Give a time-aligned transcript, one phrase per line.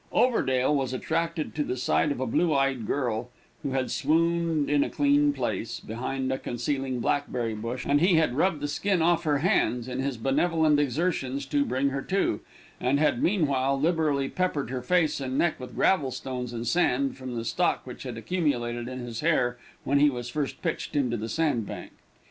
[0.11, 3.29] Overdale was attracted to the side of a blue eyed girl,
[3.61, 8.33] who had swooned in a clean place, behind a concealing blackberry bush, and he had
[8.33, 12.39] rubbed the skin off her hands in his benevolent exertions to "bring her to,"
[12.79, 17.35] and had meanwhile liberally peppered her face and neck with gravel stones and sand, from
[17.35, 21.29] the stock which had accumulated in his hair when he was first pitched into the
[21.29, 21.91] sand bank.